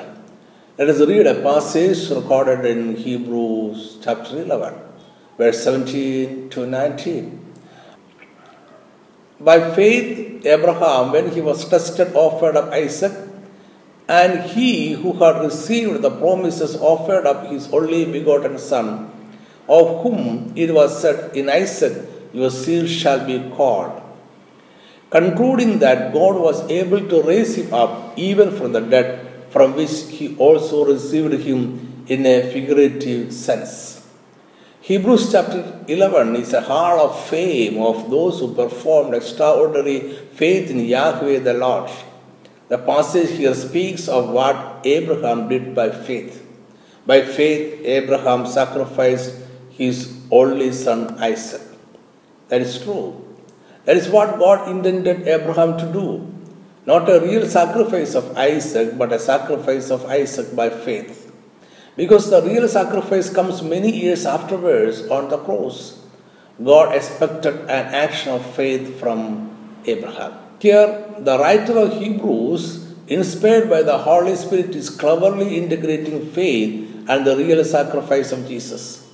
Let 0.77 0.89
us 0.89 0.99
read 1.07 1.27
a 1.27 1.35
passage 1.41 2.09
recorded 2.09 2.65
in 2.65 2.95
Hebrews 2.95 3.99
chapter 4.03 4.41
11, 4.41 4.73
verse 5.37 5.63
17 5.63 6.49
to 6.49 6.65
19. 6.65 7.40
By 9.43 9.73
faith, 9.75 10.45
Abraham, 10.45 11.11
when 11.11 11.31
he 11.31 11.41
was 11.41 11.67
tested, 11.67 12.13
offered 12.15 12.55
up 12.55 12.71
Isaac, 12.71 13.11
and 14.07 14.41
he 14.51 14.93
who 14.93 15.13
had 15.13 15.41
received 15.41 16.01
the 16.01 16.11
promises 16.11 16.75
offered 16.75 17.25
up 17.25 17.47
his 17.47 17.71
only 17.73 18.05
begotten 18.05 18.57
son, 18.57 19.11
of 19.67 20.03
whom 20.03 20.53
it 20.55 20.73
was 20.73 21.01
said, 21.01 21.35
In 21.35 21.49
Isaac 21.49 22.07
your 22.33 22.49
seed 22.49 22.89
shall 22.89 23.25
be 23.25 23.51
called 23.55 24.01
concluding 25.11 25.79
that 25.79 26.13
God 26.13 26.37
was 26.39 26.59
able 26.71 27.05
to 27.09 27.21
raise 27.21 27.55
him 27.55 27.73
up 27.73 28.17
even 28.17 28.55
from 28.57 28.71
the 28.71 28.79
dead, 28.79 29.27
from 29.51 29.75
which 29.75 30.07
he 30.07 30.35
also 30.37 30.85
received 30.85 31.33
him 31.33 32.05
in 32.07 32.25
a 32.25 32.51
figurative 32.51 33.33
sense. 33.33 34.00
Hebrews 34.83 35.31
chapter 35.31 35.79
11 35.87 36.37
is 36.37 36.53
a 36.53 36.61
hall 36.61 36.99
of 37.01 37.27
fame 37.29 37.79
of 37.79 38.09
those 38.09 38.39
who 38.39 38.55
performed 38.55 39.13
extraordinary 39.13 39.99
faith 40.33 40.71
in 40.71 40.79
Yahweh 40.79 41.37
the 41.37 41.53
Lord. 41.53 41.91
The 42.67 42.79
passage 42.79 43.29
here 43.37 43.53
speaks 43.53 44.07
of 44.07 44.29
what 44.29 44.81
Abraham 44.83 45.49
did 45.49 45.75
by 45.75 45.91
faith. 45.91 46.43
By 47.05 47.21
faith, 47.21 47.85
Abraham 47.85 48.47
sacrificed 48.47 49.35
his 49.69 50.17
only 50.31 50.71
son 50.71 51.15
Isaac. 51.19 51.61
That 52.47 52.61
is 52.61 52.81
true. 52.81 53.23
That 53.85 53.97
is 53.97 54.09
what 54.09 54.39
God 54.39 54.67
intended 54.67 55.27
Abraham 55.27 55.77
to 55.77 55.93
do. 55.93 56.27
Not 56.87 57.07
a 57.07 57.19
real 57.19 57.45
sacrifice 57.45 58.15
of 58.15 58.35
Isaac, 58.35 58.97
but 58.97 59.13
a 59.13 59.19
sacrifice 59.19 59.91
of 59.91 60.05
Isaac 60.05 60.55
by 60.55 60.71
faith. 60.71 61.20
Because 61.95 62.29
the 62.29 62.41
real 62.41 62.67
sacrifice 62.67 63.29
comes 63.29 63.61
many 63.61 63.91
years 63.91 64.25
afterwards 64.25 65.07
on 65.07 65.29
the 65.29 65.37
cross. 65.37 65.99
God 66.63 66.95
expected 66.95 67.55
an 67.61 67.93
action 67.93 68.33
of 68.33 68.45
faith 68.55 68.99
from 68.99 69.51
Abraham. 69.85 70.33
Here, 70.59 71.05
the 71.19 71.39
writer 71.39 71.77
of 71.77 71.97
Hebrews, 71.97 72.93
inspired 73.07 73.69
by 73.69 73.81
the 73.81 73.97
Holy 73.97 74.35
Spirit, 74.35 74.75
is 74.75 74.89
cleverly 74.89 75.57
integrating 75.57 76.29
faith 76.31 77.05
and 77.09 77.25
the 77.25 77.35
real 77.35 77.63
sacrifice 77.65 78.31
of 78.31 78.47
Jesus. 78.47 79.09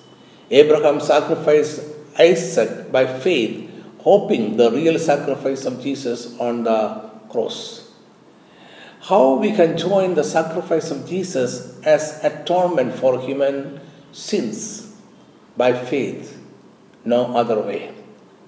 Abraham 0.52 1.00
sacrificed 1.00 1.82
Isaac 2.20 2.92
by 2.92 3.06
faith 3.06 3.70
hoping 4.00 4.56
the 4.56 4.72
real 4.72 4.98
sacrifice 4.98 5.66
of 5.66 5.82
Jesus 5.82 6.38
on 6.40 6.64
the 6.64 7.10
cross. 7.30 7.87
How 9.08 9.36
we 9.36 9.54
can 9.54 9.78
join 9.78 10.16
the 10.16 10.24
sacrifice 10.26 10.92
of 10.92 11.08
Jesus 11.08 11.80
as 11.84 12.22
atonement 12.26 12.94
for 12.94 13.22
human 13.22 13.80
sins 14.12 14.94
by 15.56 15.72
faith, 15.72 16.38
no 17.06 17.34
other 17.34 17.58
way. 17.62 17.94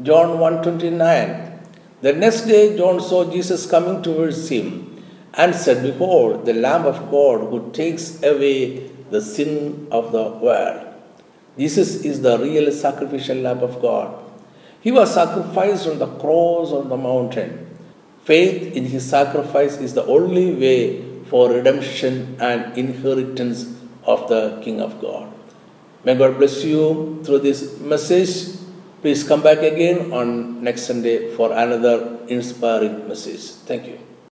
John 0.03 0.37
129 0.39 1.61
The 2.01 2.11
next 2.11 2.41
day 2.41 2.75
John 2.75 2.99
saw 2.99 3.31
Jesus 3.31 3.65
coming 3.71 4.03
towards 4.03 4.49
him 4.49 5.01
and 5.33 5.55
said, 5.55 5.81
Behold, 5.81 6.45
the 6.45 6.53
Lamb 6.53 6.85
of 6.85 7.09
God 7.09 7.49
who 7.49 7.71
takes 7.71 8.21
away 8.21 8.89
the 9.11 9.21
sin 9.21 9.87
of 9.91 10.11
the 10.11 10.27
world. 10.27 10.93
Jesus 11.57 12.03
is 12.03 12.21
the 12.21 12.37
real 12.37 12.69
sacrificial 12.73 13.37
Lamb 13.37 13.59
of 13.59 13.81
God. 13.81 14.13
He 14.81 14.91
was 14.91 15.13
sacrificed 15.13 15.87
on 15.87 15.99
the 15.99 16.07
cross 16.17 16.73
on 16.73 16.89
the 16.89 16.97
mountain. 16.97 17.68
Faith 18.29 18.75
in 18.77 18.85
his 18.85 19.09
sacrifice 19.09 19.77
is 19.77 19.95
the 19.95 20.05
only 20.05 20.53
way 20.53 21.01
for 21.31 21.49
redemption 21.49 22.37
and 22.39 22.77
inheritance 22.77 23.65
of 24.03 24.29
the 24.29 24.61
King 24.63 24.79
of 24.79 25.01
God. 25.01 25.33
May 26.03 26.13
God 26.13 26.37
bless 26.37 26.63
you 26.63 27.23
through 27.25 27.39
this 27.39 27.79
message. 27.79 28.55
Please 29.01 29.23
come 29.23 29.41
back 29.41 29.65
again 29.65 30.13
on 30.13 30.63
next 30.63 30.83
Sunday 30.83 31.33
for 31.33 31.51
another 31.51 32.19
inspiring 32.27 33.07
message. 33.07 33.49
Thank 33.65 33.87
you. 33.87 33.97